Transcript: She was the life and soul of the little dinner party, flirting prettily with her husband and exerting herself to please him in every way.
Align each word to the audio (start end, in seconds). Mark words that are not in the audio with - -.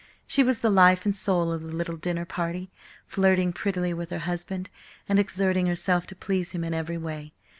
She 0.25 0.41
was 0.43 0.61
the 0.61 0.71
life 0.71 1.05
and 1.05 1.15
soul 1.15 1.51
of 1.51 1.61
the 1.61 1.67
little 1.75 1.95
dinner 1.95 2.25
party, 2.25 2.71
flirting 3.05 3.53
prettily 3.53 3.93
with 3.93 4.09
her 4.09 4.17
husband 4.25 4.71
and 5.07 5.19
exerting 5.19 5.67
herself 5.67 6.07
to 6.07 6.15
please 6.15 6.53
him 6.53 6.63
in 6.63 6.73
every 6.73 6.97
way. 6.97 7.33